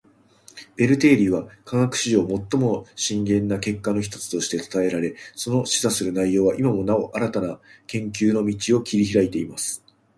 [0.77, 9.83] ベル定理は科学史上最も深遠な結果の一つとして讃えられ，その示唆する内容は今もなお新たな研究の道を切り拓いています．